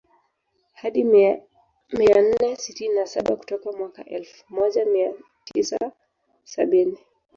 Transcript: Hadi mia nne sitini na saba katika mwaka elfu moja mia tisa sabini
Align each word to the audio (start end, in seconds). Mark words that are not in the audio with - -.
Hadi 0.73 1.03
mia 1.03 2.21
nne 2.21 2.55
sitini 2.55 2.95
na 2.95 3.05
saba 3.07 3.35
katika 3.35 3.71
mwaka 3.71 4.05
elfu 4.05 4.45
moja 4.49 4.85
mia 4.85 5.13
tisa 5.43 5.77
sabini 6.43 6.97